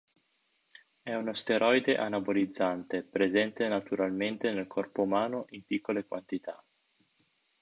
È 1.03 1.13
uno 1.13 1.35
steroide 1.35 1.95
anabolizzante 1.95 3.03
presente 3.03 3.67
naturalmente 3.67 4.51
nel 4.51 4.65
corpo 4.65 5.03
umano 5.03 5.45
in 5.49 5.63
piccole 5.63 6.05
quantità. 6.07 6.59